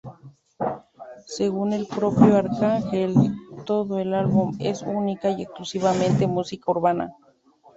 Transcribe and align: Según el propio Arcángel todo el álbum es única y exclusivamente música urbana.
Según 1.27 1.73
el 1.73 1.85
propio 1.85 2.35
Arcángel 2.37 3.13
todo 3.67 3.99
el 3.99 4.15
álbum 4.15 4.57
es 4.59 4.81
única 4.81 5.29
y 5.29 5.43
exclusivamente 5.43 6.25
música 6.25 6.71
urbana. 6.71 7.15